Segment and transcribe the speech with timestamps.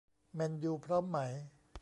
[0.33, 1.19] แมนยู พร้อมไหม